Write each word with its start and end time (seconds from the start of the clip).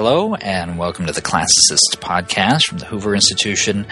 Hello, 0.00 0.36
and 0.36 0.78
welcome 0.78 1.06
to 1.06 1.12
the 1.12 1.20
Classicist 1.20 1.98
podcast 1.98 2.66
from 2.68 2.78
the 2.78 2.84
Hoover 2.84 3.16
Institution. 3.16 3.84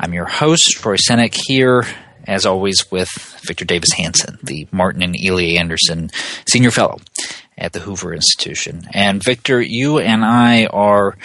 I'm 0.00 0.12
your 0.12 0.24
host, 0.24 0.72
Troy 0.72 0.96
Senik, 0.96 1.36
here, 1.46 1.84
as 2.26 2.44
always, 2.44 2.90
with 2.90 3.08
Victor 3.44 3.64
Davis 3.64 3.92
Hanson, 3.92 4.40
the 4.42 4.66
Martin 4.72 5.04
and 5.04 5.14
Illie 5.14 5.58
Anderson 5.58 6.10
Senior 6.48 6.72
Fellow 6.72 6.98
at 7.56 7.74
the 7.74 7.78
Hoover 7.78 8.12
Institution. 8.12 8.88
And 8.92 9.22
Victor, 9.22 9.62
you 9.62 10.00
and 10.00 10.24
I 10.24 10.66
are 10.66 11.16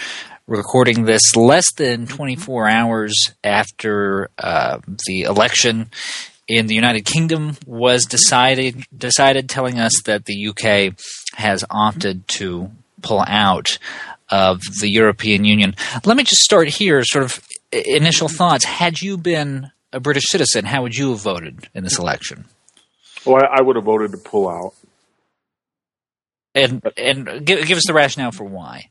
recording 0.46 1.02
this 1.02 1.34
less 1.34 1.72
than 1.72 2.06
24 2.06 2.68
hours 2.68 3.12
after 3.42 4.30
uh, 4.38 4.78
the 5.08 5.22
election 5.22 5.90
in 6.46 6.68
the 6.68 6.76
United 6.76 7.04
Kingdom 7.04 7.56
was 7.66 8.04
decided 8.04 8.84
decided 8.96 9.48
telling 9.48 9.80
us 9.80 10.00
that 10.04 10.26
the 10.26 10.46
UK 10.46 10.96
has 11.34 11.64
opted 11.72 12.28
to 12.28 12.70
pull 13.02 13.24
out 13.26 13.78
of 14.30 14.60
the 14.80 14.88
European 14.88 15.44
Union. 15.44 15.74
Let 16.04 16.16
me 16.16 16.24
just 16.24 16.42
start 16.42 16.68
here 16.68 17.02
sort 17.04 17.24
of 17.24 17.40
initial 17.72 18.28
thoughts. 18.28 18.64
Had 18.64 19.00
you 19.00 19.16
been 19.16 19.70
a 19.92 20.00
British 20.00 20.24
citizen, 20.28 20.64
how 20.64 20.82
would 20.82 20.96
you 20.96 21.10
have 21.10 21.20
voted 21.20 21.68
in 21.74 21.84
this 21.84 21.98
election? 21.98 22.44
Well, 23.24 23.42
I, 23.50 23.60
would 23.60 23.76
have 23.76 23.84
voted 23.84 24.12
to 24.12 24.18
pull 24.18 24.48
out. 24.48 24.74
And 26.54 26.82
and 26.96 27.44
give, 27.44 27.66
give 27.66 27.78
us 27.78 27.86
the 27.86 27.94
rationale 27.94 28.32
for 28.32 28.44
why. 28.44 28.90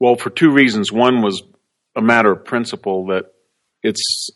Well, 0.00 0.16
for 0.16 0.30
two 0.30 0.50
reasons. 0.50 0.92
One 0.92 1.22
was 1.22 1.42
a 1.96 2.02
matter 2.02 2.32
of 2.32 2.44
principle 2.44 3.06
that 3.06 3.32
it's 3.82 4.30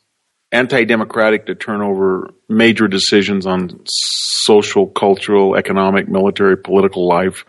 anti-democratic 0.50 1.46
to 1.46 1.54
turn 1.54 1.80
over 1.80 2.30
major 2.48 2.88
decisions 2.88 3.46
on 3.46 3.80
social, 3.86 4.86
cultural, 4.86 5.56
economic, 5.56 6.08
military, 6.08 6.56
political 6.56 7.06
life 7.06 7.44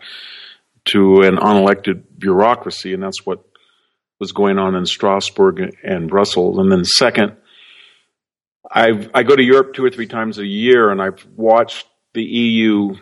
to 0.86 1.22
an 1.22 1.36
unelected 1.36 2.02
bureaucracy, 2.18 2.92
and 2.92 3.02
that's 3.02 3.24
what 3.24 3.44
was 4.20 4.32
going 4.32 4.58
on 4.58 4.74
in 4.74 4.86
Strasbourg 4.86 5.76
and 5.82 6.08
Brussels. 6.08 6.58
And 6.58 6.70
then 6.70 6.84
second, 6.84 7.36
i 8.70 9.08
I 9.14 9.22
go 9.22 9.36
to 9.36 9.42
Europe 9.42 9.74
two 9.74 9.84
or 9.84 9.90
three 9.90 10.06
times 10.06 10.38
a 10.38 10.46
year, 10.46 10.90
and 10.90 11.00
I've 11.00 11.26
watched 11.36 11.86
the 12.12 12.22
EU 12.22 12.94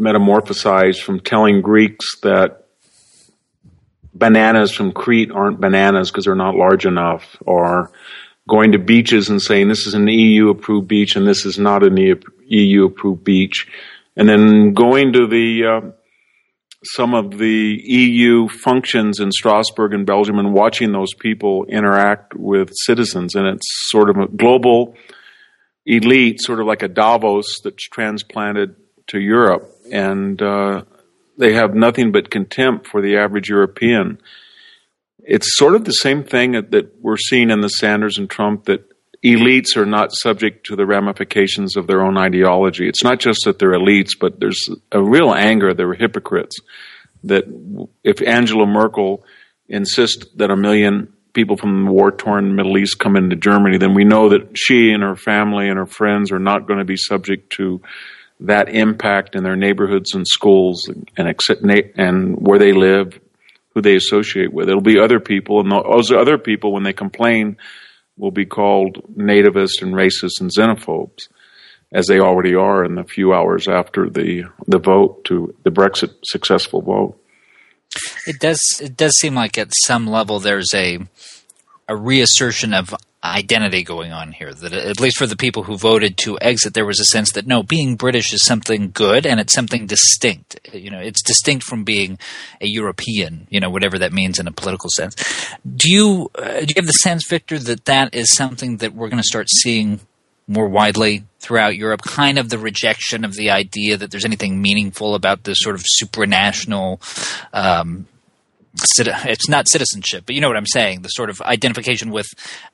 metamorphosize 0.00 1.00
from 1.00 1.20
telling 1.20 1.60
Greeks 1.60 2.18
that 2.22 2.66
bananas 4.14 4.72
from 4.72 4.92
Crete 4.92 5.30
aren't 5.30 5.60
bananas 5.60 6.10
because 6.10 6.24
they're 6.24 6.34
not 6.34 6.54
large 6.54 6.86
enough, 6.86 7.36
or 7.46 7.90
going 8.48 8.72
to 8.72 8.78
beaches 8.78 9.28
and 9.28 9.42
saying 9.42 9.68
this 9.68 9.86
is 9.86 9.94
an 9.94 10.08
EU 10.08 10.48
approved 10.48 10.88
beach 10.88 11.16
and 11.16 11.26
this 11.26 11.44
is 11.44 11.58
not 11.58 11.84
an 11.84 11.96
EU 12.46 12.84
approved 12.84 13.22
beach, 13.22 13.68
and 14.16 14.28
then 14.28 14.72
going 14.72 15.12
to 15.12 15.26
the 15.26 15.64
uh, 15.64 15.90
some 16.84 17.14
of 17.14 17.38
the 17.38 17.80
EU 17.84 18.48
functions 18.48 19.18
in 19.18 19.32
Strasbourg 19.32 19.92
and 19.92 20.06
Belgium 20.06 20.38
and 20.38 20.52
watching 20.52 20.92
those 20.92 21.12
people 21.18 21.64
interact 21.64 22.34
with 22.34 22.70
citizens, 22.72 23.34
and 23.34 23.46
it's 23.46 23.66
sort 23.88 24.10
of 24.10 24.16
a 24.16 24.28
global 24.28 24.94
elite, 25.84 26.40
sort 26.40 26.60
of 26.60 26.66
like 26.66 26.82
a 26.82 26.88
Davos 26.88 27.60
that's 27.64 27.88
transplanted 27.88 28.76
to 29.08 29.18
Europe, 29.18 29.70
and 29.90 30.40
uh, 30.40 30.82
they 31.36 31.54
have 31.54 31.74
nothing 31.74 32.12
but 32.12 32.30
contempt 32.30 32.86
for 32.86 33.00
the 33.00 33.16
average 33.16 33.48
European. 33.48 34.18
It's 35.18 35.56
sort 35.56 35.74
of 35.74 35.84
the 35.84 35.92
same 35.92 36.22
thing 36.22 36.52
that 36.52 36.92
we're 37.00 37.16
seeing 37.16 37.50
in 37.50 37.60
the 37.60 37.68
Sanders 37.68 38.18
and 38.18 38.30
Trump 38.30 38.64
that 38.64 38.84
elites 39.24 39.76
are 39.76 39.86
not 39.86 40.12
subject 40.12 40.66
to 40.66 40.76
the 40.76 40.86
ramifications 40.86 41.76
of 41.76 41.86
their 41.86 42.02
own 42.02 42.16
ideology. 42.16 42.88
It's 42.88 43.04
not 43.04 43.18
just 43.18 43.40
that 43.44 43.58
they're 43.58 43.72
elites, 43.72 44.10
but 44.18 44.38
there's 44.38 44.68
a 44.92 45.02
real 45.02 45.32
anger. 45.34 45.74
They're 45.74 45.94
hypocrites. 45.94 46.56
That 47.24 47.44
if 48.04 48.22
Angela 48.22 48.66
Merkel 48.66 49.24
insists 49.68 50.26
that 50.36 50.50
a 50.50 50.56
million 50.56 51.12
people 51.34 51.56
from 51.56 51.84
the 51.84 51.90
war 51.90 52.10
torn 52.10 52.54
Middle 52.54 52.78
East 52.78 52.98
come 52.98 53.16
into 53.16 53.36
Germany, 53.36 53.78
then 53.78 53.94
we 53.94 54.04
know 54.04 54.28
that 54.30 54.56
she 54.56 54.90
and 54.90 55.02
her 55.02 55.16
family 55.16 55.68
and 55.68 55.78
her 55.78 55.86
friends 55.86 56.32
are 56.32 56.38
not 56.38 56.66
going 56.66 56.78
to 56.78 56.84
be 56.84 56.96
subject 56.96 57.52
to 57.54 57.80
that 58.40 58.68
impact 58.68 59.34
in 59.34 59.42
their 59.42 59.56
neighborhoods 59.56 60.14
and 60.14 60.26
schools 60.26 60.88
and, 60.88 61.10
and 61.96 62.36
where 62.36 62.58
they 62.58 62.72
live 62.72 63.18
who 63.74 63.82
they 63.82 63.96
associate 63.96 64.52
with. 64.52 64.68
It'll 64.68 64.80
be 64.80 65.00
other 65.00 65.20
people, 65.20 65.60
and 65.60 65.70
those 65.70 66.12
other 66.12 66.38
people, 66.38 66.72
when 66.72 66.84
they 66.84 66.92
complain, 66.92 67.56
will 68.18 68.30
be 68.30 68.46
called 68.46 69.02
nativist 69.16 69.80
and 69.80 69.94
racist 69.94 70.40
and 70.40 70.50
xenophobes, 70.50 71.28
as 71.92 72.06
they 72.06 72.20
already 72.20 72.54
are 72.54 72.84
in 72.84 72.96
the 72.96 73.04
few 73.04 73.32
hours 73.32 73.68
after 73.68 74.10
the 74.10 74.44
the 74.66 74.78
vote 74.78 75.24
to 75.24 75.54
the 75.62 75.70
Brexit 75.70 76.14
successful 76.24 76.82
vote. 76.82 77.18
It 78.26 78.38
does. 78.38 78.60
It 78.82 78.96
does 78.96 79.16
seem 79.18 79.34
like 79.34 79.56
at 79.56 79.72
some 79.86 80.06
level 80.06 80.40
there's 80.40 80.74
a 80.74 80.98
a 81.88 81.96
reassertion 81.96 82.74
of 82.74 82.94
identity 83.22 83.82
going 83.82 84.12
on 84.12 84.32
here. 84.32 84.52
That 84.52 84.72
at 84.72 85.00
least 85.00 85.18
for 85.18 85.26
the 85.26 85.36
people 85.36 85.64
who 85.64 85.76
voted 85.76 86.16
to 86.18 86.38
exit, 86.40 86.74
there 86.74 86.86
was 86.86 87.00
a 87.00 87.04
sense 87.04 87.32
that 87.32 87.46
no, 87.46 87.62
being 87.62 87.96
British 87.96 88.32
is 88.32 88.44
something 88.44 88.90
good 88.90 89.26
and 89.26 89.40
it's 89.40 89.52
something 89.52 89.86
distinct. 89.86 90.58
You 90.72 90.90
know, 90.90 91.00
it's 91.00 91.22
distinct 91.22 91.64
from 91.64 91.84
being 91.84 92.18
a 92.60 92.66
European. 92.66 93.46
You 93.50 93.60
know, 93.60 93.70
whatever 93.70 93.98
that 93.98 94.12
means 94.12 94.38
in 94.38 94.46
a 94.46 94.52
political 94.52 94.90
sense. 94.90 95.14
Do 95.64 95.90
you 95.90 96.30
uh, 96.36 96.60
do 96.60 96.66
you 96.68 96.76
have 96.76 96.86
the 96.86 96.92
sense, 96.92 97.28
Victor, 97.28 97.58
that 97.58 97.84
that 97.86 98.14
is 98.14 98.34
something 98.34 98.78
that 98.78 98.94
we're 98.94 99.08
going 99.08 99.22
to 99.22 99.28
start 99.28 99.48
seeing 99.50 100.00
more 100.46 100.68
widely 100.68 101.24
throughout 101.40 101.76
Europe? 101.76 102.02
Kind 102.02 102.38
of 102.38 102.50
the 102.50 102.58
rejection 102.58 103.24
of 103.24 103.34
the 103.34 103.50
idea 103.50 103.96
that 103.96 104.10
there's 104.10 104.24
anything 104.24 104.62
meaningful 104.62 105.14
about 105.14 105.44
this 105.44 105.58
sort 105.60 105.74
of 105.74 105.84
supranational. 106.00 107.00
Um, 107.52 108.06
it's 108.98 109.48
not 109.48 109.68
citizenship, 109.68 110.24
but 110.26 110.34
you 110.34 110.40
know 110.40 110.48
what 110.48 110.56
I'm 110.56 110.66
saying. 110.66 111.02
The 111.02 111.08
sort 111.08 111.30
of 111.30 111.40
identification 111.40 112.10
with 112.10 112.26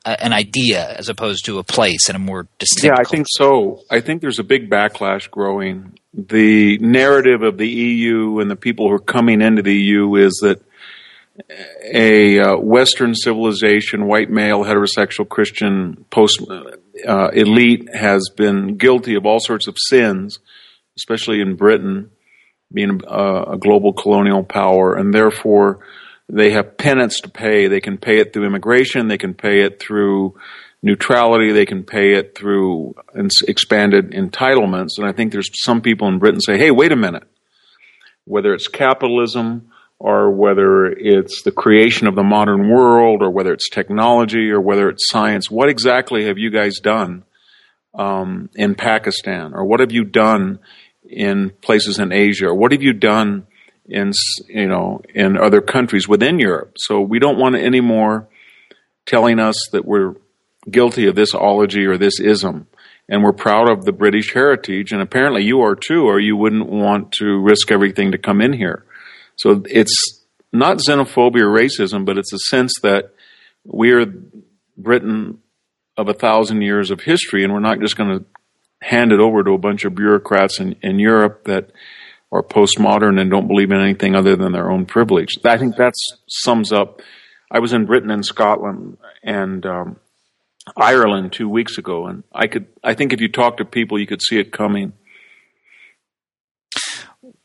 uh, 0.04 0.16
an 0.20 0.32
idea 0.32 0.94
as 0.96 1.08
opposed 1.08 1.44
to 1.46 1.58
a 1.58 1.64
place 1.64 2.08
and 2.08 2.16
a 2.16 2.18
more 2.18 2.46
distinct. 2.58 2.84
Yeah, 2.84 2.92
I 2.92 2.96
culture. 2.96 3.10
think 3.10 3.26
so. 3.30 3.82
I 3.90 4.00
think 4.00 4.20
there's 4.20 4.38
a 4.38 4.44
big 4.44 4.70
backlash 4.70 5.30
growing. 5.30 5.98
The 6.12 6.78
narrative 6.78 7.42
of 7.42 7.58
the 7.58 7.68
EU 7.68 8.38
and 8.40 8.50
the 8.50 8.56
people 8.56 8.88
who 8.88 8.94
are 8.94 9.00
coming 9.00 9.40
into 9.40 9.62
the 9.62 9.74
EU 9.74 10.14
is 10.16 10.38
that 10.42 10.62
a 11.92 12.38
uh, 12.38 12.56
Western 12.58 13.14
civilization, 13.14 14.06
white 14.06 14.30
male, 14.30 14.64
heterosexual 14.64 15.28
Christian 15.28 16.04
post 16.10 16.40
uh, 16.48 17.28
elite 17.32 17.88
has 17.92 18.30
been 18.36 18.76
guilty 18.76 19.16
of 19.16 19.26
all 19.26 19.40
sorts 19.40 19.66
of 19.66 19.76
sins, 19.88 20.38
especially 20.96 21.40
in 21.40 21.56
Britain 21.56 22.10
being 22.74 23.00
a, 23.06 23.52
a 23.52 23.58
global 23.58 23.92
colonial 23.92 24.42
power, 24.42 24.94
and 24.94 25.14
therefore 25.14 25.80
they 26.28 26.50
have 26.50 26.76
penance 26.76 27.20
to 27.20 27.28
pay. 27.28 27.68
They 27.68 27.80
can 27.80 27.98
pay 27.98 28.18
it 28.18 28.32
through 28.32 28.46
immigration, 28.46 29.08
they 29.08 29.18
can 29.18 29.34
pay 29.34 29.60
it 29.62 29.80
through 29.80 30.34
neutrality, 30.82 31.52
they 31.52 31.64
can 31.64 31.82
pay 31.82 32.12
it 32.14 32.36
through 32.36 32.94
expanded 33.46 34.10
entitlements. 34.10 34.98
And 34.98 35.06
I 35.06 35.12
think 35.12 35.32
there's 35.32 35.50
some 35.54 35.80
people 35.80 36.08
in 36.08 36.18
Britain 36.18 36.40
say, 36.40 36.58
hey, 36.58 36.70
wait 36.70 36.92
a 36.92 36.96
minute. 36.96 37.24
Whether 38.26 38.52
it's 38.54 38.68
capitalism 38.68 39.70
or 39.98 40.30
whether 40.30 40.86
it's 40.86 41.42
the 41.42 41.52
creation 41.52 42.06
of 42.06 42.14
the 42.14 42.22
modern 42.22 42.68
world 42.68 43.22
or 43.22 43.30
whether 43.30 43.52
it's 43.52 43.70
technology 43.70 44.50
or 44.50 44.60
whether 44.60 44.88
it's 44.90 45.08
science, 45.08 45.50
what 45.50 45.70
exactly 45.70 46.26
have 46.26 46.36
you 46.36 46.50
guys 46.50 46.80
done 46.80 47.24
um, 47.94 48.50
in 48.54 48.74
Pakistan? 48.74 49.54
Or 49.54 49.64
what 49.64 49.80
have 49.80 49.92
you 49.92 50.04
done 50.04 50.58
in 51.14 51.50
places 51.62 51.98
in 51.98 52.12
Asia? 52.12 52.52
What 52.52 52.72
have 52.72 52.82
you 52.82 52.92
done 52.92 53.46
in 53.86 54.12
you 54.48 54.66
know 54.66 55.02
in 55.14 55.36
other 55.36 55.60
countries 55.60 56.08
within 56.08 56.38
Europe? 56.38 56.74
So 56.76 57.00
we 57.00 57.18
don't 57.18 57.38
want 57.38 57.56
any 57.56 57.80
more 57.80 58.28
telling 59.06 59.38
us 59.38 59.56
that 59.72 59.84
we're 59.84 60.14
guilty 60.70 61.06
of 61.06 61.14
this 61.14 61.34
ology 61.34 61.86
or 61.86 61.96
this 61.96 62.20
ism. 62.20 62.66
And 63.06 63.22
we're 63.22 63.34
proud 63.34 63.70
of 63.70 63.84
the 63.84 63.92
British 63.92 64.32
heritage, 64.32 64.90
and 64.90 65.02
apparently 65.02 65.44
you 65.44 65.60
are 65.60 65.76
too, 65.76 66.04
or 66.04 66.18
you 66.18 66.36
wouldn't 66.36 66.70
want 66.70 67.12
to 67.18 67.38
risk 67.38 67.70
everything 67.70 68.12
to 68.12 68.18
come 68.18 68.40
in 68.40 68.54
here. 68.54 68.86
So 69.36 69.62
it's 69.66 70.24
not 70.54 70.78
xenophobia 70.78 71.42
or 71.42 71.50
racism, 71.50 72.06
but 72.06 72.16
it's 72.16 72.32
a 72.32 72.38
sense 72.38 72.72
that 72.82 73.10
we're 73.62 74.06
Britain 74.78 75.40
of 75.98 76.08
a 76.08 76.14
thousand 76.14 76.62
years 76.62 76.90
of 76.90 77.02
history, 77.02 77.44
and 77.44 77.52
we're 77.52 77.60
not 77.60 77.80
just 77.80 77.96
going 77.96 78.18
to 78.18 78.24
handed 78.84 79.18
over 79.18 79.42
to 79.42 79.52
a 79.52 79.58
bunch 79.58 79.84
of 79.84 79.94
bureaucrats 79.94 80.60
in, 80.60 80.76
in 80.82 80.98
Europe 80.98 81.44
that 81.44 81.70
are 82.30 82.42
postmodern 82.42 83.20
and 83.20 83.30
don't 83.30 83.48
believe 83.48 83.70
in 83.70 83.80
anything 83.80 84.14
other 84.14 84.36
than 84.36 84.52
their 84.52 84.70
own 84.70 84.84
privilege. 84.84 85.36
I 85.44 85.56
think 85.56 85.76
that 85.76 85.94
sums 86.28 86.72
up. 86.72 87.00
I 87.50 87.60
was 87.60 87.72
in 87.72 87.86
Britain 87.86 88.10
and 88.10 88.24
Scotland 88.24 88.98
and 89.22 89.64
um, 89.64 89.96
Ireland 90.76 91.32
two 91.32 91.48
weeks 91.48 91.78
ago, 91.78 92.06
and 92.06 92.24
I 92.32 92.46
could. 92.46 92.66
I 92.82 92.94
think 92.94 93.12
if 93.12 93.20
you 93.20 93.28
talk 93.28 93.58
to 93.58 93.64
people, 93.64 93.98
you 93.98 94.06
could 94.06 94.22
see 94.22 94.38
it 94.38 94.52
coming. 94.52 94.92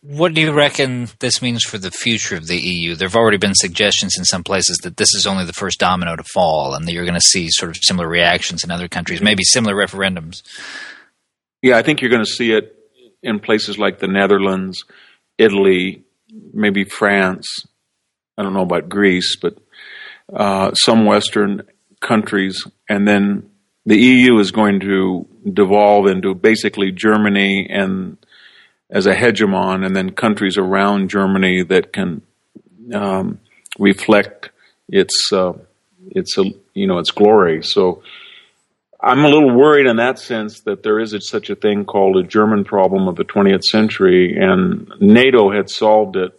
What 0.02 0.34
do 0.34 0.42
you 0.42 0.54
reckon 0.54 1.10
this 1.20 1.42
means 1.42 1.64
for 1.64 1.78
the 1.78 1.92
future 1.92 2.36
of 2.36 2.48
the 2.48 2.58
EU? 2.58 2.96
There 2.96 3.08
have 3.08 3.18
already 3.18 3.38
been 3.38 3.54
suggestions 3.54 4.16
in 4.18 4.24
some 4.24 4.44
places 4.44 4.78
that 4.84 4.98
this 4.98 5.14
is 5.14 5.28
only 5.28 5.46
the 5.46 5.54
first 5.54 5.78
domino 5.80 6.16
to 6.16 6.24
fall, 6.24 6.74
and 6.74 6.88
that 6.88 6.94
you're 6.94 7.06
going 7.06 7.14
to 7.14 7.22
see 7.22 7.48
sort 7.50 7.70
of 7.70 7.78
similar 7.84 8.08
reactions 8.08 8.64
in 8.64 8.72
other 8.72 8.88
countries, 8.88 9.22
maybe 9.22 9.44
similar 9.44 9.76
referendums. 9.76 10.42
Yeah, 11.62 11.78
I 11.78 11.82
think 11.82 12.02
you're 12.02 12.12
going 12.12 12.24
to 12.24 12.30
see 12.30 12.52
it 12.52 12.76
in 13.22 13.40
places 13.40 13.78
like 13.78 14.00
the 14.00 14.08
Netherlands, 14.08 14.86
Italy, 15.38 16.04
maybe 16.54 16.86
France, 16.86 17.48
I 18.38 18.44
don't 18.44 18.54
know 18.54 18.62
about 18.62 18.88
Greece, 18.88 19.36
but 19.36 19.58
uh, 20.34 20.74
some 20.74 21.06
Western 21.06 21.64
countries, 22.00 22.66
and 22.88 23.06
then 23.06 23.50
the 23.86 23.98
EU 23.98 24.40
is 24.40 24.52
going 24.52 24.80
to 24.82 25.28
devolve 25.52 26.08
into 26.08 26.34
basically 26.34 26.92
Germany 26.92 27.68
and 27.70 28.18
as 28.90 29.06
a 29.06 29.14
hegemon, 29.14 29.86
and 29.86 29.96
then 29.96 30.12
countries 30.12 30.58
around 30.58 31.10
Germany 31.10 31.64
that 31.64 31.92
can 31.92 32.22
um, 32.94 33.40
reflect 33.78 34.50
its 34.88 35.32
uh, 35.34 35.54
its 36.12 36.38
you 36.74 36.88
know 36.88 36.98
its 37.00 37.12
glory. 37.12 37.62
So 37.64 38.02
I'm 39.02 39.24
a 39.24 39.30
little 39.30 39.56
worried 39.56 39.88
in 39.88 39.96
that 39.98 40.20
sense 40.20 40.62
that 40.62 40.84
there 40.84 41.00
is 41.00 41.14
a, 41.14 41.22
such 41.22 41.50
a 41.50 41.56
thing 41.56 41.86
called 41.86 42.18
a 42.18 42.28
German 42.28 42.66
problem 42.66 43.08
of 43.08 43.16
the 43.16 43.24
20th 43.24 43.64
century, 43.64 44.38
and 44.38 44.92
NATO 45.00 45.52
had 45.52 45.70
solved 45.70 46.18
it 46.18 46.34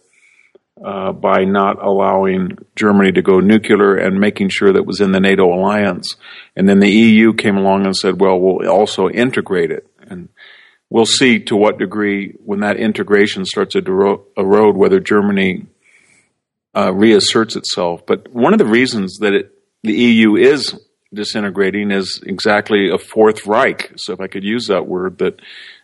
uh, 0.83 1.11
by 1.11 1.43
not 1.45 1.83
allowing 1.83 2.57
Germany 2.75 3.11
to 3.13 3.21
go 3.21 3.39
nuclear 3.39 3.95
and 3.95 4.19
making 4.19 4.49
sure 4.49 4.71
that 4.73 4.85
was 4.85 5.01
in 5.01 5.11
the 5.11 5.19
NATO 5.19 5.51
alliance. 5.51 6.15
And 6.55 6.69
then 6.69 6.79
the 6.79 6.89
EU 6.89 7.33
came 7.33 7.57
along 7.57 7.85
and 7.85 7.95
said, 7.95 8.21
well, 8.21 8.39
we'll 8.39 8.69
also 8.69 9.09
integrate 9.09 9.71
it. 9.71 9.87
And 9.99 10.29
we'll 10.89 11.05
see 11.05 11.39
to 11.45 11.55
what 11.55 11.79
degree, 11.79 12.35
when 12.45 12.59
that 12.59 12.77
integration 12.77 13.45
starts 13.45 13.73
to 13.73 14.23
erode, 14.37 14.77
whether 14.77 14.99
Germany 14.99 15.65
uh, 16.75 16.93
reasserts 16.93 17.55
itself. 17.55 18.05
But 18.05 18.31
one 18.31 18.53
of 18.53 18.59
the 18.59 18.65
reasons 18.65 19.17
that 19.19 19.33
it, 19.33 19.51
the 19.83 19.93
EU 19.93 20.35
is 20.35 20.79
disintegrating 21.13 21.91
is 21.91 22.21
exactly 22.25 22.89
a 22.89 22.97
fourth 22.97 23.45
Reich. 23.45 23.91
So 23.97 24.13
if 24.13 24.21
I 24.21 24.27
could 24.27 24.43
use 24.43 24.67
that 24.67 24.87
word, 24.87 25.17
that 25.19 25.39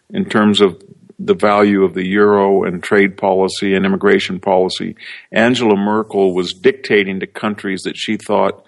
in 0.09 0.25
terms 0.25 0.61
of 0.61 0.81
the 1.19 1.33
value 1.33 1.83
of 1.83 1.93
the 1.93 2.05
euro 2.05 2.63
and 2.63 2.81
trade 2.81 3.17
policy 3.17 3.73
and 3.73 3.85
immigration 3.85 4.39
policy, 4.39 4.95
Angela 5.31 5.75
Merkel 5.75 6.33
was 6.33 6.53
dictating 6.53 7.19
to 7.19 7.27
countries 7.27 7.81
that 7.83 7.97
she 7.97 8.17
thought 8.17 8.63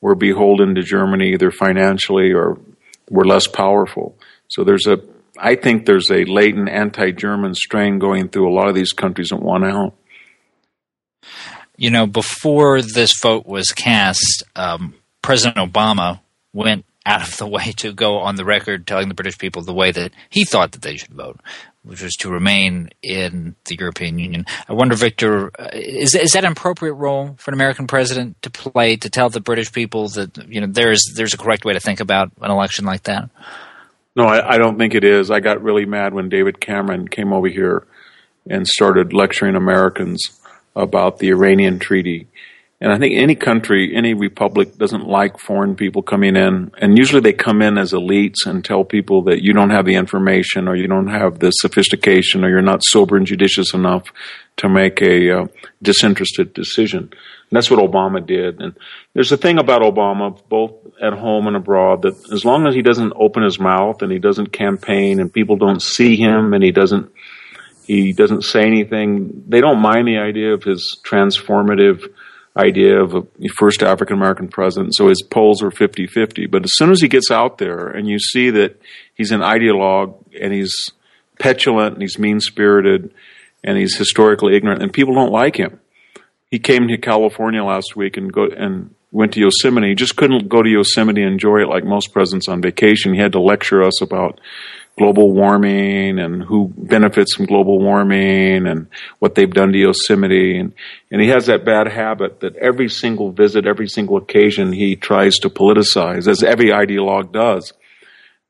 were 0.00 0.14
beholden 0.14 0.74
to 0.76 0.82
Germany 0.82 1.32
either 1.32 1.50
financially 1.50 2.32
or 2.32 2.58
were 3.10 3.26
less 3.26 3.46
powerful. 3.46 4.16
So 4.46 4.64
there's 4.64 4.86
a, 4.86 5.00
I 5.38 5.56
think 5.56 5.86
there's 5.86 6.10
a 6.10 6.24
latent 6.24 6.68
anti-German 6.68 7.54
strain 7.54 7.98
going 7.98 8.28
through 8.28 8.48
a 8.48 8.54
lot 8.54 8.68
of 8.68 8.74
these 8.74 8.92
countries 8.92 9.30
that 9.30 9.42
want 9.42 9.64
out. 9.64 9.94
You 11.76 11.90
know, 11.90 12.06
before 12.06 12.80
this 12.80 13.12
vote 13.20 13.46
was 13.46 13.70
cast, 13.70 14.44
um, 14.56 14.94
President 15.28 15.58
Obama 15.58 16.20
went 16.54 16.86
out 17.04 17.20
of 17.20 17.36
the 17.36 17.46
way 17.46 17.72
to 17.76 17.92
go 17.92 18.16
on 18.16 18.36
the 18.36 18.46
record 18.46 18.86
telling 18.86 19.08
the 19.08 19.14
British 19.14 19.36
people 19.36 19.60
the 19.60 19.74
way 19.74 19.92
that 19.92 20.10
he 20.30 20.46
thought 20.46 20.72
that 20.72 20.80
they 20.80 20.96
should 20.96 21.12
vote, 21.12 21.38
which 21.82 22.00
was 22.00 22.14
to 22.14 22.30
remain 22.30 22.88
in 23.02 23.54
the 23.66 23.76
European 23.78 24.18
Union. 24.18 24.46
I 24.70 24.72
wonder, 24.72 24.94
Victor, 24.94 25.50
uh, 25.58 25.68
is 25.74 26.14
is 26.14 26.30
that 26.30 26.46
an 26.46 26.52
appropriate 26.52 26.94
role 26.94 27.34
for 27.36 27.50
an 27.50 27.54
American 27.54 27.86
president 27.86 28.40
to 28.40 28.48
play 28.48 28.96
to 28.96 29.10
tell 29.10 29.28
the 29.28 29.42
British 29.42 29.70
people 29.70 30.08
that 30.08 30.34
you 30.48 30.62
know 30.62 30.66
there's 30.66 31.04
there's 31.14 31.34
a 31.34 31.36
correct 31.36 31.66
way 31.66 31.74
to 31.74 31.80
think 31.80 32.00
about 32.00 32.32
an 32.40 32.50
election 32.50 32.86
like 32.86 33.02
that? 33.02 33.28
No, 34.16 34.24
I, 34.24 34.54
I 34.54 34.56
don't 34.56 34.78
think 34.78 34.94
it 34.94 35.04
is. 35.04 35.30
I 35.30 35.40
got 35.40 35.62
really 35.62 35.84
mad 35.84 36.14
when 36.14 36.30
David 36.30 36.58
Cameron 36.58 37.06
came 37.06 37.34
over 37.34 37.48
here 37.48 37.86
and 38.48 38.66
started 38.66 39.12
lecturing 39.12 39.56
Americans 39.56 40.22
about 40.74 41.18
the 41.18 41.28
Iranian 41.28 41.78
treaty 41.78 42.28
and 42.80 42.92
I 42.92 42.98
think 42.98 43.16
any 43.16 43.34
country, 43.34 43.92
any 43.96 44.14
republic 44.14 44.76
doesn't 44.76 45.08
like 45.08 45.40
foreign 45.40 45.74
people 45.74 46.00
coming 46.00 46.36
in. 46.36 46.70
And 46.78 46.96
usually 46.96 47.20
they 47.20 47.32
come 47.32 47.60
in 47.60 47.76
as 47.76 47.92
elites 47.92 48.46
and 48.46 48.64
tell 48.64 48.84
people 48.84 49.22
that 49.24 49.42
you 49.42 49.52
don't 49.52 49.70
have 49.70 49.84
the 49.84 49.96
information 49.96 50.68
or 50.68 50.76
you 50.76 50.86
don't 50.86 51.08
have 51.08 51.40
the 51.40 51.50
sophistication 51.50 52.44
or 52.44 52.48
you're 52.48 52.62
not 52.62 52.84
sober 52.84 53.16
and 53.16 53.26
judicious 53.26 53.74
enough 53.74 54.04
to 54.58 54.68
make 54.68 55.02
a 55.02 55.40
uh, 55.40 55.46
disinterested 55.82 56.54
decision. 56.54 57.00
And 57.00 57.56
that's 57.56 57.68
what 57.68 57.80
Obama 57.80 58.24
did. 58.24 58.60
And 58.60 58.76
there's 59.12 59.32
a 59.32 59.36
thing 59.36 59.58
about 59.58 59.82
Obama, 59.82 60.40
both 60.48 60.74
at 61.02 61.14
home 61.14 61.48
and 61.48 61.56
abroad, 61.56 62.02
that 62.02 62.32
as 62.32 62.44
long 62.44 62.68
as 62.68 62.76
he 62.76 62.82
doesn't 62.82 63.12
open 63.16 63.42
his 63.42 63.58
mouth 63.58 64.02
and 64.02 64.12
he 64.12 64.20
doesn't 64.20 64.52
campaign 64.52 65.18
and 65.18 65.32
people 65.32 65.56
don't 65.56 65.82
see 65.82 66.14
him 66.14 66.54
and 66.54 66.62
he 66.62 66.70
doesn't 66.70 67.10
he 67.86 68.12
doesn't 68.12 68.42
say 68.42 68.64
anything, 68.64 69.44
they 69.48 69.62
don't 69.62 69.80
mind 69.80 70.06
the 70.06 70.18
idea 70.18 70.52
of 70.52 70.62
his 70.62 71.00
transformative 71.02 72.06
idea 72.58 73.00
of 73.00 73.14
a 73.14 73.22
first 73.56 73.82
African 73.82 74.16
American 74.16 74.48
president. 74.48 74.94
So 74.94 75.08
his 75.08 75.22
polls 75.22 75.62
are 75.62 75.70
50 75.70 76.06
50. 76.06 76.46
But 76.46 76.64
as 76.64 76.72
soon 76.74 76.90
as 76.90 77.00
he 77.00 77.08
gets 77.08 77.30
out 77.30 77.58
there 77.58 77.86
and 77.88 78.08
you 78.08 78.18
see 78.18 78.50
that 78.50 78.80
he's 79.14 79.30
an 79.30 79.40
ideologue 79.40 80.14
and 80.40 80.52
he's 80.52 80.74
petulant 81.38 81.94
and 81.94 82.02
he's 82.02 82.18
mean 82.18 82.40
spirited 82.40 83.14
and 83.62 83.78
he's 83.78 83.96
historically 83.96 84.56
ignorant 84.56 84.82
and 84.82 84.92
people 84.92 85.14
don't 85.14 85.32
like 85.32 85.56
him. 85.56 85.80
He 86.50 86.58
came 86.58 86.88
to 86.88 86.96
California 86.98 87.62
last 87.62 87.94
week 87.94 88.16
and 88.16 88.32
go 88.32 88.46
and 88.46 88.94
went 89.12 89.32
to 89.34 89.40
Yosemite. 89.40 89.88
He 89.88 89.94
just 89.94 90.16
couldn't 90.16 90.48
go 90.48 90.62
to 90.62 90.68
Yosemite 90.68 91.22
and 91.22 91.32
enjoy 91.32 91.62
it 91.62 91.68
like 91.68 91.84
most 91.84 92.12
presidents 92.12 92.48
on 92.48 92.60
vacation. 92.60 93.14
He 93.14 93.20
had 93.20 93.32
to 93.32 93.40
lecture 93.40 93.82
us 93.82 94.02
about 94.02 94.40
global 94.98 95.32
warming 95.32 96.18
and 96.18 96.42
who 96.42 96.72
benefits 96.76 97.34
from 97.34 97.46
global 97.46 97.78
warming 97.78 98.66
and 98.66 98.88
what 99.20 99.34
they've 99.34 99.50
done 99.50 99.72
to 99.72 99.78
Yosemite. 99.78 100.58
And, 100.58 100.74
and 101.10 101.22
he 101.22 101.28
has 101.28 101.46
that 101.46 101.64
bad 101.64 101.86
habit 101.88 102.40
that 102.40 102.56
every 102.56 102.88
single 102.88 103.30
visit, 103.30 103.66
every 103.66 103.88
single 103.88 104.16
occasion, 104.16 104.72
he 104.72 104.96
tries 104.96 105.36
to 105.38 105.48
politicize, 105.48 106.26
as 106.26 106.42
every 106.42 106.66
ideologue 106.66 107.32
does. 107.32 107.72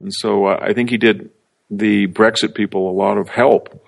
And 0.01 0.13
so 0.13 0.47
uh, 0.47 0.59
I 0.61 0.73
think 0.73 0.91
he 0.91 0.97
did 0.97 1.31
the 1.71 2.07
Brexit 2.09 2.55
people 2.55 2.91
a 2.91 2.93
lot 2.93 3.19
of 3.19 3.29
help. 3.29 3.85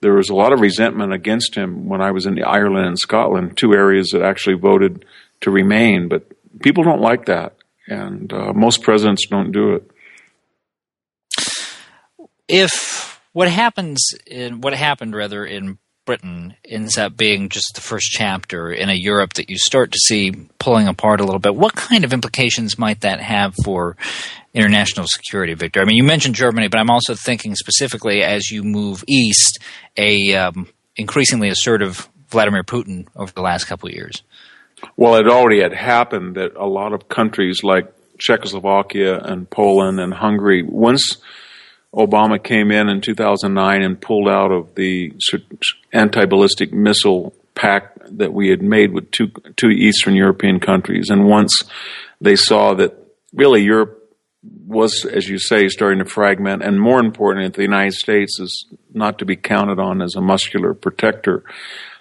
There 0.00 0.14
was 0.14 0.28
a 0.28 0.34
lot 0.34 0.52
of 0.52 0.60
resentment 0.60 1.14
against 1.14 1.54
him 1.54 1.88
when 1.88 2.02
I 2.02 2.10
was 2.10 2.26
in 2.26 2.42
Ireland 2.42 2.86
and 2.86 2.98
Scotland, 2.98 3.56
two 3.56 3.72
areas 3.72 4.10
that 4.10 4.22
actually 4.22 4.56
voted 4.56 5.06
to 5.40 5.50
remain. 5.50 6.08
But 6.08 6.30
people 6.60 6.84
don't 6.84 7.00
like 7.00 7.24
that, 7.26 7.56
and 7.88 8.30
uh, 8.30 8.52
most 8.52 8.82
presidents 8.82 9.26
don't 9.26 9.50
do 9.50 9.74
it 9.76 9.91
if 12.52 13.18
what 13.32 13.48
happens 13.48 13.98
in 14.26 14.60
what 14.60 14.74
happened 14.74 15.16
rather 15.16 15.44
in 15.44 15.78
Britain 16.04 16.54
ends 16.64 16.98
up 16.98 17.16
being 17.16 17.48
just 17.48 17.72
the 17.74 17.80
first 17.80 18.10
chapter 18.10 18.70
in 18.70 18.90
a 18.90 18.94
Europe 18.94 19.34
that 19.34 19.48
you 19.48 19.56
start 19.56 19.92
to 19.92 19.98
see 19.98 20.32
pulling 20.58 20.86
apart 20.86 21.20
a 21.20 21.24
little 21.24 21.38
bit, 21.38 21.54
what 21.54 21.74
kind 21.74 22.04
of 22.04 22.12
implications 22.12 22.78
might 22.78 23.00
that 23.00 23.20
have 23.20 23.54
for 23.64 23.96
international 24.52 25.06
security, 25.08 25.54
Victor? 25.54 25.80
I 25.80 25.84
mean, 25.84 25.96
you 25.96 26.04
mentioned 26.04 26.34
Germany, 26.34 26.68
but 26.68 26.78
I'm 26.78 26.90
also 26.90 27.14
thinking 27.14 27.54
specifically 27.54 28.22
as 28.22 28.50
you 28.50 28.62
move 28.62 29.02
east, 29.08 29.58
a 29.96 30.34
um, 30.34 30.68
increasingly 30.96 31.48
assertive 31.48 32.06
Vladimir 32.28 32.64
Putin 32.64 33.06
over 33.16 33.32
the 33.32 33.42
last 33.42 33.64
couple 33.64 33.88
of 33.88 33.94
years. 33.94 34.22
Well, 34.96 35.14
it 35.14 35.28
already 35.28 35.62
had 35.62 35.72
happened 35.72 36.34
that 36.34 36.54
a 36.56 36.66
lot 36.66 36.92
of 36.92 37.08
countries 37.08 37.62
like 37.62 37.90
Czechoslovakia 38.18 39.20
and 39.20 39.48
Poland 39.48 40.00
and 40.00 40.12
Hungary, 40.12 40.62
once 40.62 41.16
Obama 41.94 42.42
came 42.42 42.70
in 42.70 42.88
in 42.88 43.00
2009 43.00 43.82
and 43.82 44.00
pulled 44.00 44.28
out 44.28 44.50
of 44.50 44.74
the 44.74 45.12
anti-ballistic 45.92 46.72
missile 46.72 47.34
pact 47.54 47.98
that 48.16 48.32
we 48.32 48.48
had 48.48 48.62
made 48.62 48.92
with 48.92 49.10
two 49.10 49.30
two 49.56 49.68
Eastern 49.68 50.14
European 50.14 50.58
countries. 50.58 51.10
And 51.10 51.26
once 51.26 51.62
they 52.20 52.36
saw 52.36 52.74
that 52.74 52.96
really 53.34 53.62
Europe 53.62 53.98
was, 54.66 55.04
as 55.04 55.28
you 55.28 55.38
say, 55.38 55.68
starting 55.68 55.98
to 55.98 56.04
fragment, 56.04 56.62
and 56.62 56.80
more 56.80 56.98
importantly, 56.98 57.48
the 57.48 57.62
United 57.62 57.92
States 57.92 58.40
is 58.40 58.66
not 58.92 59.18
to 59.18 59.24
be 59.24 59.36
counted 59.36 59.78
on 59.78 60.02
as 60.02 60.14
a 60.14 60.20
muscular 60.20 60.74
protector. 60.74 61.44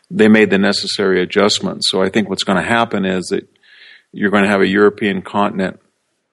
They 0.10 0.28
made 0.28 0.50
the 0.50 0.58
necessary 0.58 1.22
adjustments. 1.22 1.90
So 1.90 2.02
I 2.02 2.10
think 2.10 2.30
what's 2.30 2.44
going 2.44 2.62
to 2.62 2.68
happen 2.68 3.06
is 3.06 3.28
that 3.28 3.48
you're 4.12 4.32
going 4.32 4.44
to 4.44 4.50
have 4.50 4.62
a 4.62 4.68
European 4.68 5.22
continent 5.22 5.80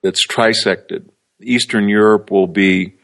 that's 0.01 0.25
trisected. 0.25 1.09
Eastern 1.41 1.87
Europe 1.87 2.31
will 2.31 2.47
be 2.47 2.95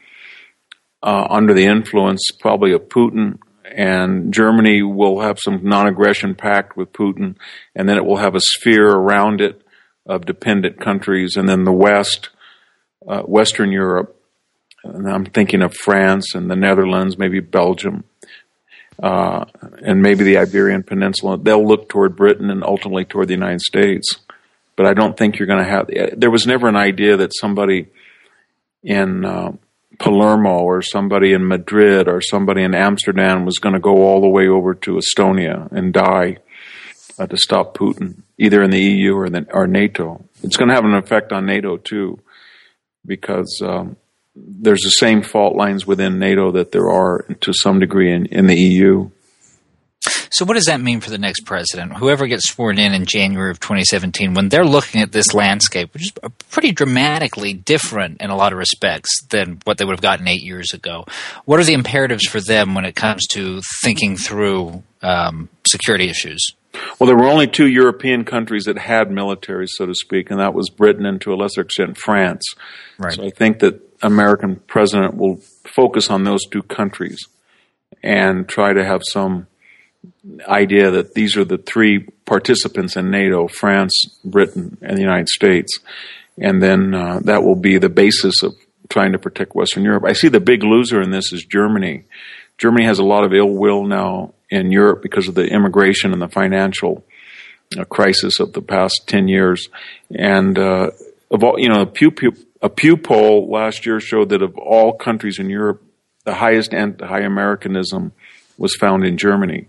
uh, 1.06 1.28
under 1.30 1.54
the 1.54 1.64
influence 1.64 2.20
probably 2.40 2.72
of 2.72 2.88
Putin, 2.88 3.38
and 3.64 4.34
Germany 4.34 4.82
will 4.82 5.20
have 5.20 5.38
some 5.38 5.60
non-aggression 5.62 6.34
pact 6.34 6.76
with 6.76 6.92
Putin, 6.92 7.36
and 7.76 7.88
then 7.88 7.96
it 7.96 8.04
will 8.04 8.16
have 8.16 8.34
a 8.34 8.40
sphere 8.40 8.88
around 8.88 9.40
it 9.40 9.62
of 10.04 10.26
dependent 10.26 10.80
countries, 10.80 11.36
and 11.36 11.48
then 11.48 11.62
the 11.62 11.72
West, 11.72 12.30
uh, 13.06 13.22
Western 13.22 13.70
Europe, 13.70 14.20
and 14.82 15.08
I'm 15.08 15.24
thinking 15.24 15.62
of 15.62 15.74
France 15.74 16.34
and 16.34 16.50
the 16.50 16.56
Netherlands, 16.56 17.16
maybe 17.16 17.38
Belgium, 17.38 18.02
uh, 19.00 19.44
and 19.82 20.02
maybe 20.02 20.24
the 20.24 20.38
Iberian 20.38 20.82
Peninsula. 20.82 21.38
They'll 21.38 21.66
look 21.66 21.88
toward 21.88 22.16
Britain 22.16 22.50
and 22.50 22.64
ultimately 22.64 23.04
toward 23.04 23.28
the 23.28 23.34
United 23.34 23.60
States. 23.60 24.16
But 24.74 24.86
I 24.86 24.94
don't 24.94 25.16
think 25.16 25.38
you're 25.38 25.48
going 25.48 25.64
to 25.64 25.70
have. 25.70 25.88
There 26.18 26.30
was 26.30 26.46
never 26.46 26.68
an 26.68 26.76
idea 26.76 27.16
that 27.16 27.32
somebody 27.34 27.88
in 28.82 29.24
uh, 29.24 29.52
Palermo 29.98 30.58
or 30.60 30.82
somebody 30.82 31.32
in 31.32 31.46
Madrid 31.46 32.08
or 32.08 32.20
somebody 32.20 32.62
in 32.62 32.74
Amsterdam 32.74 33.44
was 33.44 33.58
going 33.58 33.74
to 33.74 33.80
go 33.80 34.02
all 34.02 34.20
the 34.20 34.28
way 34.28 34.48
over 34.48 34.74
to 34.74 34.98
Estonia 34.98 35.70
and 35.72 35.92
die 35.92 36.38
uh, 37.18 37.26
to 37.26 37.36
stop 37.36 37.76
Putin, 37.76 38.22
either 38.38 38.62
in 38.62 38.70
the 38.70 38.80
EU 38.80 39.14
or, 39.14 39.28
the, 39.28 39.46
or 39.50 39.66
NATO. 39.66 40.24
It's 40.42 40.56
going 40.56 40.68
to 40.68 40.74
have 40.74 40.84
an 40.84 40.94
effect 40.94 41.32
on 41.32 41.46
NATO 41.46 41.76
too, 41.76 42.20
because 43.04 43.60
um, 43.64 43.96
there's 44.34 44.82
the 44.82 44.90
same 44.90 45.22
fault 45.22 45.56
lines 45.56 45.86
within 45.86 46.18
NATO 46.18 46.52
that 46.52 46.72
there 46.72 46.90
are 46.90 47.26
to 47.40 47.52
some 47.52 47.80
degree 47.80 48.12
in, 48.12 48.26
in 48.26 48.46
the 48.46 48.56
EU. 48.56 49.10
So, 50.30 50.44
what 50.44 50.54
does 50.54 50.64
that 50.66 50.80
mean 50.80 51.00
for 51.00 51.10
the 51.10 51.18
next 51.18 51.40
president? 51.40 51.94
Whoever 51.94 52.26
gets 52.26 52.48
sworn 52.48 52.78
in 52.78 52.94
in 52.94 53.06
January 53.06 53.50
of 53.50 53.60
2017, 53.60 54.34
when 54.34 54.48
they're 54.48 54.64
looking 54.64 55.02
at 55.02 55.12
this 55.12 55.34
landscape, 55.34 55.92
which 55.94 56.04
is 56.04 56.12
pretty 56.50 56.72
dramatically 56.72 57.52
different 57.52 58.20
in 58.20 58.30
a 58.30 58.36
lot 58.36 58.52
of 58.52 58.58
respects 58.58 59.22
than 59.30 59.60
what 59.64 59.78
they 59.78 59.84
would 59.84 59.94
have 59.94 60.02
gotten 60.02 60.28
eight 60.28 60.42
years 60.42 60.72
ago, 60.72 61.04
what 61.44 61.60
are 61.60 61.64
the 61.64 61.74
imperatives 61.74 62.26
for 62.26 62.40
them 62.40 62.74
when 62.74 62.84
it 62.84 62.94
comes 62.94 63.26
to 63.28 63.60
thinking 63.82 64.16
through 64.16 64.82
um, 65.02 65.48
security 65.66 66.08
issues? 66.08 66.44
Well, 66.98 67.06
there 67.06 67.16
were 67.16 67.28
only 67.28 67.46
two 67.46 67.68
European 67.68 68.24
countries 68.24 68.64
that 68.64 68.78
had 68.78 69.08
militaries, 69.08 69.68
so 69.70 69.86
to 69.86 69.94
speak, 69.94 70.30
and 70.30 70.40
that 70.40 70.54
was 70.54 70.68
Britain 70.68 71.06
and 71.06 71.20
to 71.22 71.32
a 71.32 71.36
lesser 71.36 71.62
extent 71.62 71.96
France. 71.96 72.44
Right. 72.98 73.14
So 73.14 73.24
I 73.24 73.30
think 73.30 73.60
that 73.60 73.80
American 74.02 74.56
president 74.66 75.16
will 75.16 75.40
focus 75.64 76.10
on 76.10 76.24
those 76.24 76.44
two 76.50 76.62
countries 76.62 77.18
and 78.02 78.48
try 78.48 78.72
to 78.72 78.84
have 78.84 79.02
some 79.04 79.46
idea 80.48 80.90
that 80.90 81.14
these 81.14 81.36
are 81.36 81.44
the 81.44 81.58
three 81.58 82.00
participants 82.24 82.96
in 82.96 83.10
NATO 83.10 83.48
France, 83.48 83.94
Britain, 84.24 84.78
and 84.82 84.96
the 84.96 85.02
United 85.02 85.28
States. 85.28 85.78
And 86.38 86.62
then 86.62 86.94
uh, 86.94 87.20
that 87.24 87.42
will 87.42 87.56
be 87.56 87.78
the 87.78 87.88
basis 87.88 88.42
of 88.42 88.54
trying 88.88 89.12
to 89.12 89.18
protect 89.18 89.54
Western 89.54 89.84
Europe. 89.84 90.04
I 90.06 90.12
see 90.12 90.28
the 90.28 90.40
big 90.40 90.62
loser 90.62 91.00
in 91.00 91.10
this 91.10 91.32
is 91.32 91.44
Germany. 91.44 92.04
Germany 92.58 92.86
has 92.86 92.98
a 92.98 93.04
lot 93.04 93.24
of 93.24 93.32
ill 93.32 93.50
will 93.50 93.84
now 93.84 94.34
in 94.50 94.70
Europe 94.70 95.02
because 95.02 95.28
of 95.28 95.34
the 95.34 95.46
immigration 95.46 96.12
and 96.12 96.22
the 96.22 96.28
financial 96.28 97.04
uh, 97.78 97.84
crisis 97.84 98.38
of 98.40 98.52
the 98.52 98.62
past 98.62 99.04
10 99.06 99.28
years. 99.28 99.68
And 100.10 100.58
uh, 100.58 100.90
of 101.30 101.42
all, 101.42 101.58
you 101.58 101.68
know, 101.68 101.82
a 101.82 101.86
Pew, 101.86 102.10
Pew, 102.10 102.32
a 102.62 102.68
Pew 102.68 102.96
poll 102.96 103.50
last 103.50 103.86
year 103.86 104.00
showed 104.00 104.28
that 104.28 104.42
of 104.42 104.56
all 104.56 104.92
countries 104.92 105.38
in 105.38 105.50
Europe, 105.50 105.82
the 106.24 106.34
highest 106.34 106.72
anti-Americanism 106.72 108.12
was 108.58 108.74
found 108.76 109.04
in 109.04 109.16
Germany. 109.16 109.68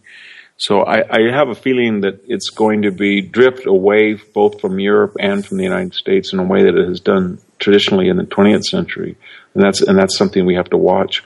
So 0.57 0.81
I, 0.81 1.03
I, 1.09 1.31
have 1.31 1.49
a 1.49 1.55
feeling 1.55 2.01
that 2.01 2.23
it's 2.27 2.49
going 2.49 2.81
to 2.81 2.91
be 2.91 3.21
drift 3.21 3.67
away 3.67 4.15
both 4.15 4.59
from 4.59 4.79
Europe 4.79 5.15
and 5.19 5.45
from 5.45 5.57
the 5.57 5.63
United 5.63 5.93
States 5.93 6.33
in 6.33 6.39
a 6.39 6.43
way 6.43 6.63
that 6.63 6.75
it 6.75 6.87
has 6.87 6.99
done 6.99 7.39
traditionally 7.59 8.09
in 8.09 8.17
the 8.17 8.23
20th 8.23 8.63
century, 8.63 9.15
and 9.53 9.63
that's 9.63 9.81
and 9.81 9.97
that's 9.97 10.17
something 10.17 10.45
we 10.47 10.55
have 10.55 10.69
to 10.71 10.77
watch. 10.77 11.23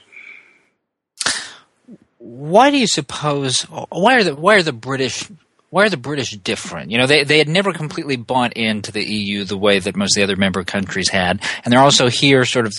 Why 2.18 2.70
do 2.70 2.78
you 2.78 2.86
suppose? 2.86 3.62
Why 3.62 4.16
are 4.16 4.24
the 4.24 4.34
why 4.34 4.56
are 4.56 4.62
the 4.62 4.72
British 4.72 5.30
why 5.72 5.86
are 5.86 5.88
the 5.88 5.96
British 5.96 6.32
different? 6.32 6.90
You 6.90 6.98
know, 6.98 7.06
they, 7.06 7.24
they 7.24 7.38
had 7.38 7.48
never 7.48 7.72
completely 7.72 8.16
bought 8.16 8.52
into 8.52 8.92
the 8.92 9.02
EU 9.02 9.44
the 9.44 9.56
way 9.56 9.78
that 9.78 9.96
most 9.96 10.14
of 10.14 10.20
the 10.20 10.22
other 10.22 10.36
member 10.36 10.64
countries 10.64 11.08
had, 11.08 11.40
and 11.64 11.72
they're 11.72 11.80
also 11.80 12.10
here, 12.10 12.44
sort 12.44 12.66
of 12.66 12.74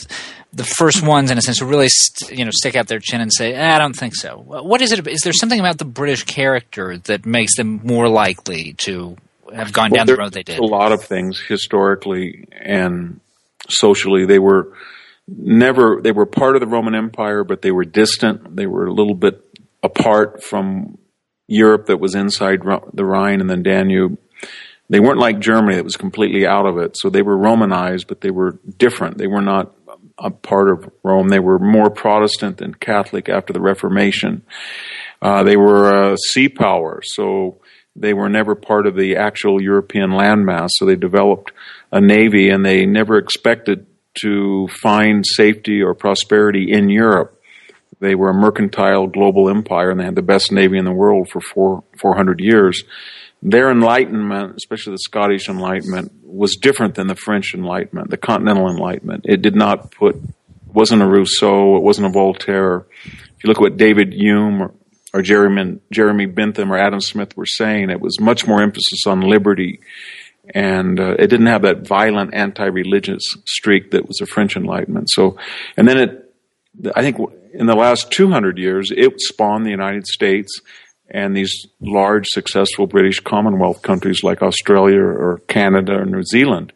the 0.54 0.64
first 0.64 1.02
ones, 1.02 1.32
in 1.32 1.40
a 1.40 1.42
sense, 1.42 1.58
to 1.58 1.66
really 1.66 1.90
st- 1.90 2.38
you 2.38 2.46
know 2.46 2.52
stick 2.54 2.76
out 2.76 2.88
their 2.88 3.00
chin 3.00 3.20
and 3.20 3.34
say, 3.34 3.56
eh, 3.56 3.76
"I 3.76 3.80
don't 3.80 3.96
think 3.96 4.14
so." 4.14 4.38
What 4.46 4.84
is 4.84 4.92
it? 4.92 5.08
Is 5.08 5.22
there 5.22 5.34
something 5.34 5.60
about 5.60 5.80
the 5.80 5.86
British 5.86 6.24
character 6.26 7.00
that 7.06 7.26
makes 7.26 7.58
them 7.58 7.82
more 7.84 8.08
likely 8.08 8.74
to 8.86 9.18
have 9.56 9.74
gone 9.74 9.90
well, 9.90 9.98
down 9.98 10.06
the 10.06 10.16
road 10.16 10.34
they 10.34 10.44
did? 10.44 10.60
A 10.60 10.64
lot 10.64 10.92
of 10.92 11.04
things 11.04 11.40
historically 11.40 12.48
and 12.52 13.20
socially, 13.70 14.28
they 14.28 14.38
were 14.38 14.72
never 15.28 16.00
they 16.00 16.12
were 16.12 16.28
part 16.28 16.56
of 16.56 16.60
the 16.60 16.68
Roman 16.68 16.94
Empire, 16.94 17.44
but 17.44 17.64
they 17.64 17.72
were 17.72 17.86
distant. 17.86 18.56
They 18.56 18.68
were 18.68 18.86
a 18.86 18.94
little 18.94 19.16
bit 19.16 19.44
apart 19.82 20.44
from 20.44 21.00
Europe 21.48 21.88
that 21.88 22.00
was 22.00 22.16
inside 22.16 22.62
the 22.94 23.06
Rhine 23.06 23.42
and 23.42 23.50
then 23.50 23.64
Danube. 23.64 24.18
They 24.90 25.00
weren't 25.00 25.20
like 25.20 25.40
Germany 25.40 25.76
that 25.76 25.84
was 25.84 25.98
completely 25.98 26.46
out 26.46 26.66
of 26.66 26.78
it. 26.78 26.98
So 26.98 27.10
they 27.10 27.22
were 27.22 27.38
Romanized, 27.38 28.08
but 28.08 28.22
they 28.22 28.32
were 28.32 28.60
different. 28.78 29.18
They 29.18 29.28
were 29.28 29.42
not 29.42 29.74
a 30.18 30.30
part 30.30 30.70
of 30.70 30.92
Rome. 31.04 31.30
They 31.30 31.40
were 31.40 31.60
more 31.60 31.90
Protestant 31.90 32.58
than 32.58 32.74
Catholic 32.74 33.30
after 33.30 33.54
the 33.54 33.62
Reformation. 33.62 34.44
Uh, 35.22 35.44
they 35.44 35.58
were 35.58 36.12
a 36.12 36.18
sea 36.18 36.50
power, 36.50 37.02
so 37.04 37.60
they 37.96 38.14
were 38.14 38.30
never 38.30 38.56
part 38.56 38.88
of 38.88 38.96
the 38.96 39.16
actual 39.16 39.62
European 39.62 40.12
landmass. 40.12 40.70
So 40.72 40.86
they 40.86 40.96
developed 40.96 41.52
a 41.92 42.02
navy, 42.02 42.50
and 42.50 42.66
they 42.66 42.86
never 42.86 43.18
expected 43.18 43.88
to 44.22 44.68
find 44.82 45.26
safety 45.26 45.82
or 45.82 45.96
prosperity 45.96 46.72
in 46.72 46.90
Europe. 46.90 47.40
They 48.04 48.16
were 48.16 48.30
a 48.30 48.34
mercantile 48.34 49.08
global 49.08 49.50
empire 49.50 49.90
and 49.90 49.98
they 49.98 50.04
had 50.04 50.16
the 50.16 50.22
best 50.22 50.52
navy 50.52 50.78
in 50.78 50.84
the 50.84 50.92
world 50.92 51.30
for 51.30 51.40
four, 51.40 51.86
400 52.02 52.42
years. 52.42 52.84
Their 53.42 53.72
enlightenment, 53.72 54.58
especially 54.58 54.92
the 54.92 54.98
Scottish 54.98 55.48
enlightenment, 55.48 56.12
was 56.22 56.58
different 56.58 56.96
than 56.96 57.08
the 57.08 57.16
French 57.16 57.54
enlightenment, 57.54 58.10
the 58.10 58.18
continental 58.18 58.70
enlightenment. 58.70 59.26
It 59.26 59.42
did 59.42 59.56
not 59.56 59.92
put, 59.92 60.18
wasn't 60.68 61.02
a 61.02 61.08
Rousseau, 61.08 61.78
it 61.78 61.84
wasn't 61.84 62.08
a 62.08 62.10
Voltaire. 62.10 62.86
If 63.06 63.42
you 63.42 63.48
look 63.48 63.60
at 63.60 63.62
what 63.62 63.78
David 63.78 64.14
Hume 64.14 64.64
or, 64.64 64.74
or 65.14 65.22
Jeremy, 65.22 65.80
Jeremy 65.90 66.26
Bentham 66.26 66.74
or 66.74 66.78
Adam 66.78 67.00
Smith 67.00 67.38
were 67.38 67.46
saying, 67.46 67.90
it 67.90 68.02
was 68.02 68.20
much 68.20 68.46
more 68.46 68.62
emphasis 68.62 69.08
on 69.08 69.22
liberty 69.22 69.80
and 70.54 71.00
uh, 71.00 71.16
it 71.20 71.28
didn't 71.28 71.46
have 71.46 71.62
that 71.62 71.88
violent 71.88 72.34
anti-religious 72.34 73.24
streak 73.46 73.92
that 73.92 74.06
was 74.06 74.18
the 74.18 74.26
French 74.26 74.58
Enlightenment. 74.58 75.10
So, 75.10 75.38
and 75.78 75.88
then 75.88 75.98
it, 75.98 76.36
I 76.94 77.02
think 77.02 77.18
in 77.54 77.68
the 77.68 77.76
last 77.76 78.12
200 78.12 78.58
years, 78.58 78.92
it 78.96 79.20
spawned 79.22 79.66
the 79.66 79.72
United 79.72 80.08
States 80.08 80.60
and 81.10 81.36
these 81.36 81.68
large, 81.80 82.28
successful 82.28 82.88
British 82.88 83.20
Commonwealth 83.20 83.82
countries 83.82 84.24
like 84.24 84.42
Australia 84.42 85.00
or 85.00 85.42
Canada 85.48 85.94
or 85.94 86.06
New 86.06 86.24
Zealand. 86.24 86.74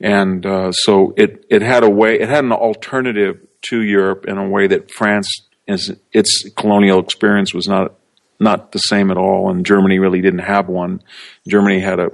And 0.00 0.44
uh, 0.44 0.72
so 0.72 1.14
it, 1.16 1.46
it 1.50 1.62
had 1.62 1.82
a 1.82 1.90
way, 1.90 2.20
it 2.20 2.28
had 2.28 2.44
an 2.44 2.52
alternative 2.52 3.40
to 3.70 3.82
Europe 3.82 4.26
in 4.28 4.38
a 4.38 4.48
way 4.48 4.66
that 4.66 4.90
France, 4.90 5.28
is, 5.66 5.92
its 6.12 6.48
colonial 6.56 7.00
experience 7.00 7.52
was 7.54 7.66
not 7.66 7.94
not 8.40 8.70
the 8.70 8.78
same 8.78 9.10
at 9.10 9.16
all, 9.16 9.50
and 9.50 9.66
Germany 9.66 9.98
really 9.98 10.20
didn't 10.20 10.40
have 10.40 10.68
one. 10.68 11.02
Germany 11.48 11.80
had 11.80 11.98
a 11.98 12.12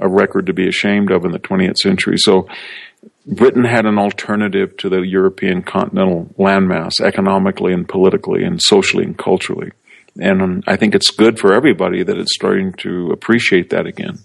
a 0.00 0.08
record 0.08 0.46
to 0.46 0.52
be 0.52 0.66
ashamed 0.68 1.10
of 1.10 1.24
in 1.24 1.30
the 1.30 1.38
20th 1.38 1.76
century. 1.76 2.16
So 2.18 2.48
Britain 3.26 3.64
had 3.64 3.86
an 3.86 3.98
alternative 3.98 4.76
to 4.78 4.88
the 4.88 5.00
European 5.00 5.62
continental 5.62 6.26
landmass 6.38 7.00
economically 7.00 7.72
and 7.72 7.88
politically 7.88 8.42
and 8.42 8.60
socially 8.60 9.04
and 9.04 9.16
culturally. 9.16 9.70
And 10.20 10.62
I 10.66 10.76
think 10.76 10.94
it's 10.94 11.10
good 11.10 11.38
for 11.38 11.54
everybody 11.54 12.02
that 12.02 12.18
it's 12.18 12.34
starting 12.34 12.72
to 12.78 13.10
appreciate 13.12 13.70
that 13.70 13.86
again. 13.86 14.18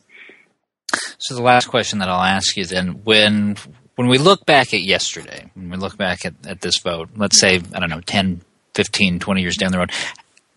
So 1.20 1.36
the 1.36 1.42
last 1.42 1.68
question 1.68 2.00
that 2.00 2.10
I'll 2.10 2.22
ask 2.22 2.58
you 2.58 2.66
then, 2.66 3.04
when 3.04 3.58
when 3.96 4.08
we 4.08 4.18
look 4.18 4.46
back 4.46 4.74
at 4.74 4.82
yesterday, 4.82 5.50
when 5.56 5.70
we 5.70 5.78
look 5.78 5.98
back 5.98 6.26
at, 6.26 6.34
at 6.46 6.62
this 6.62 6.78
vote, 6.78 7.10
let's 7.16 7.40
say, 7.40 7.62
I 7.74 7.80
don't 7.80 7.90
know, 7.90 8.02
10, 8.02 8.42
15, 8.76 9.20
20 9.20 9.42
years 9.42 9.58
down 9.58 9.72
the 9.72 9.80
road, 9.80 9.92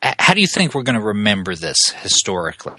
how 0.02 0.34
do 0.34 0.40
you 0.40 0.46
think 0.46 0.74
we're 0.74 0.82
going 0.82 0.98
to 0.98 1.04
remember 1.04 1.54
this 1.54 1.78
historically? 2.02 2.74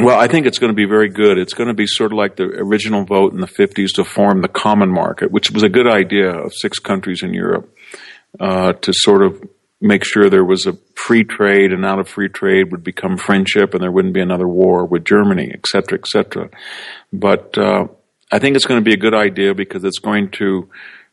Well, 0.00 0.18
I 0.18 0.26
think 0.26 0.46
it's 0.46 0.58
going 0.58 0.72
to 0.72 0.76
be 0.76 0.86
very 0.86 1.08
good. 1.08 1.38
It's 1.38 1.54
going 1.54 1.68
to 1.68 1.74
be 1.74 1.86
sort 1.86 2.12
of 2.12 2.18
like 2.18 2.34
the 2.36 2.44
original 2.44 3.04
vote 3.04 3.32
in 3.32 3.40
the 3.40 3.46
50s 3.46 3.94
to 3.94 4.04
form 4.04 4.42
the 4.42 4.48
common 4.48 4.90
market, 4.90 5.30
which 5.30 5.52
was 5.52 5.62
a 5.62 5.68
good 5.68 5.86
idea 5.86 6.30
of 6.30 6.52
six 6.52 6.80
countries 6.80 7.22
in 7.22 7.32
Europe 7.32 7.72
uh, 8.40 8.72
to 8.72 8.92
sort 8.92 9.22
of 9.22 9.40
make 9.80 10.04
sure 10.04 10.28
there 10.28 10.44
was 10.44 10.66
a 10.66 10.76
free 10.96 11.22
trade 11.22 11.72
and 11.72 11.84
out 11.84 12.00
of 12.00 12.08
free 12.08 12.28
trade 12.28 12.72
would 12.72 12.82
become 12.82 13.16
friendship 13.16 13.74
and 13.74 13.82
there 13.82 13.92
wouldn't 13.92 14.14
be 14.14 14.20
another 14.20 14.48
war 14.48 14.84
with 14.84 15.04
Germany, 15.04 15.50
et 15.52 15.66
cetera, 15.66 15.98
et 15.98 16.06
cetera. 16.08 16.48
But 17.12 17.56
uh, 17.56 17.86
I 18.32 18.40
think 18.40 18.56
it's 18.56 18.66
going 18.66 18.80
to 18.80 18.84
be 18.84 18.94
a 18.94 19.00
good 19.00 19.14
idea 19.14 19.54
because 19.54 19.84
it's 19.84 20.00
going 20.00 20.30
to 20.32 20.70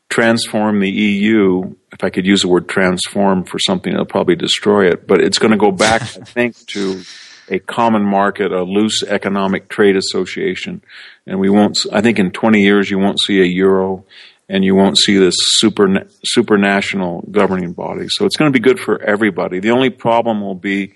transform 0.08 0.80
the 0.80 0.90
EU. 0.90 1.74
If 1.92 2.02
I 2.02 2.10
could 2.10 2.26
use 2.26 2.42
the 2.42 2.48
word 2.48 2.68
transform 2.68 3.44
for 3.44 3.58
something, 3.60 3.92
it'll 3.92 4.06
probably 4.06 4.36
destroy 4.36 4.88
it. 4.88 5.06
But 5.06 5.20
it's 5.20 5.38
going 5.38 5.52
to 5.52 5.56
go 5.56 5.70
back, 5.70 6.02
I 6.02 6.24
think, 6.24 6.56
to 6.68 7.02
a 7.48 7.58
common 7.58 8.04
market, 8.04 8.52
a 8.52 8.62
loose 8.62 9.02
economic 9.02 9.68
trade 9.68 9.96
association. 9.96 10.82
And 11.26 11.38
we 11.38 11.50
won't, 11.50 11.78
I 11.92 12.00
think 12.00 12.18
in 12.18 12.30
20 12.30 12.60
years 12.60 12.90
you 12.90 12.98
won't 12.98 13.20
see 13.20 13.40
a 13.40 13.44
euro 13.44 14.04
and 14.48 14.64
you 14.64 14.74
won't 14.74 14.98
see 14.98 15.18
this 15.18 15.34
super, 15.38 15.88
supranational 16.36 17.30
governing 17.30 17.72
body. 17.72 18.06
So 18.08 18.26
it's 18.26 18.36
going 18.36 18.52
to 18.52 18.58
be 18.58 18.62
good 18.62 18.78
for 18.78 19.02
everybody. 19.02 19.60
The 19.60 19.70
only 19.70 19.90
problem 19.90 20.40
will 20.40 20.54
be 20.54 20.94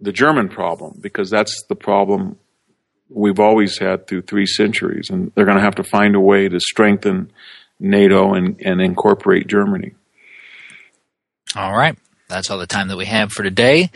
the 0.00 0.12
German 0.12 0.48
problem 0.48 0.98
because 1.00 1.30
that's 1.30 1.64
the 1.68 1.76
problem 1.76 2.38
we've 3.08 3.40
always 3.40 3.78
had 3.78 4.06
through 4.06 4.22
three 4.22 4.46
centuries. 4.46 5.10
And 5.10 5.32
they're 5.34 5.44
going 5.44 5.58
to 5.58 5.64
have 5.64 5.76
to 5.76 5.84
find 5.84 6.14
a 6.14 6.20
way 6.20 6.48
to 6.48 6.58
strengthen 6.58 7.32
NATO 7.78 8.34
and, 8.34 8.60
and 8.64 8.80
incorporate 8.80 9.46
Germany. 9.46 9.94
All 11.54 11.76
right. 11.76 11.98
That's 12.32 12.50
all 12.50 12.58
the 12.58 12.66
time 12.66 12.88
that 12.88 12.96
we 12.96 13.04
have 13.04 13.30
for 13.30 13.42
today. 13.42 13.90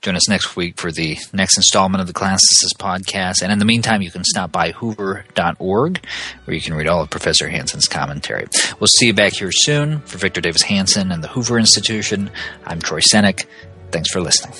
Join 0.00 0.16
us 0.16 0.26
next 0.26 0.56
week 0.56 0.80
for 0.80 0.90
the 0.90 1.18
next 1.34 1.58
installment 1.58 2.00
of 2.00 2.06
the 2.06 2.14
Classicist 2.14 2.78
podcast. 2.78 3.42
And 3.42 3.52
in 3.52 3.58
the 3.58 3.66
meantime, 3.66 4.00
you 4.00 4.10
can 4.10 4.24
stop 4.24 4.50
by 4.50 4.72
hoover.org 4.72 6.04
where 6.44 6.54
you 6.54 6.60
can 6.62 6.74
read 6.74 6.88
all 6.88 7.02
of 7.02 7.10
Professor 7.10 7.48
Hanson's 7.48 7.86
commentary. 7.86 8.46
We'll 8.80 8.88
see 8.88 9.08
you 9.08 9.14
back 9.14 9.34
here 9.34 9.52
soon. 9.52 10.00
For 10.00 10.16
Victor 10.16 10.40
Davis 10.40 10.62
Hanson 10.62 11.12
and 11.12 11.22
the 11.22 11.28
Hoover 11.28 11.58
Institution, 11.58 12.30
I'm 12.64 12.80
Troy 12.80 13.00
Senik. 13.00 13.44
Thanks 13.90 14.10
for 14.10 14.22
listening. 14.22 14.54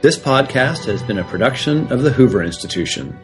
This 0.00 0.16
podcast 0.16 0.86
has 0.86 1.02
been 1.02 1.18
a 1.18 1.24
production 1.24 1.92
of 1.92 2.04
the 2.04 2.12
Hoover 2.12 2.42
Institution. 2.42 3.18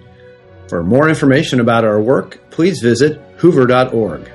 For 0.68 0.82
more 0.82 1.08
information 1.08 1.60
about 1.60 1.84
our 1.84 2.00
work, 2.02 2.50
please 2.50 2.80
visit 2.80 3.18
hoover.org. 3.36 4.32